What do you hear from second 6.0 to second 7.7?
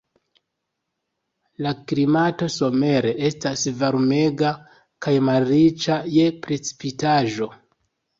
je precipitaĵo.